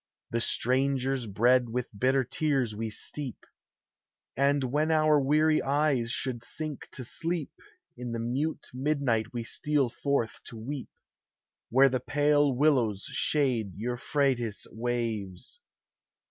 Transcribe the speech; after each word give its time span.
The 0.31 0.41
strangers' 0.41 1.27
bread 1.27 1.69
with 1.69 1.87
bitter 1.95 2.23
tears 2.23 2.73
we 2.73 2.89
steep, 2.89 3.45
And 4.35 4.63
when 4.63 4.89
our 4.89 5.19
weary 5.21 5.61
eyes 5.61 6.09
should 6.09 6.43
sink 6.43 6.87
to 6.93 7.05
sleep, 7.05 7.51
In 7.95 8.11
the 8.11 8.19
mute 8.19 8.71
midnight 8.73 9.31
we 9.31 9.43
steal 9.43 9.89
forth 9.89 10.43
to 10.45 10.57
weep, 10.57 10.89
Where 11.69 11.87
the 11.89 11.99
pale 11.99 12.51
willows 12.51 13.09
shade 13.13 13.73
Euphrates' 13.75 14.65
waves. 14.71 15.61